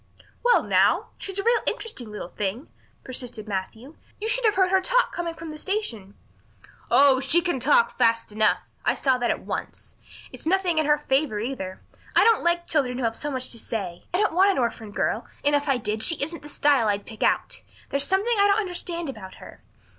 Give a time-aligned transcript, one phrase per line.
[0.41, 2.69] "Well now, she's a real interesting little thing,"
[3.03, 3.97] persisted Matthew.
[4.19, 6.15] "You should have heard her talk coming from the station."
[6.89, 8.57] "Oh, she can talk fast enough.
[8.83, 9.95] I saw that at once.
[10.31, 11.83] It's nothing in her favour, either.
[12.15, 14.05] I don't like children who have so much to say.
[14.11, 17.05] I don't want an orphan girl and if I did she isn't the style I'd
[17.05, 17.61] pick out.
[17.91, 19.61] There's something I don't understand about her.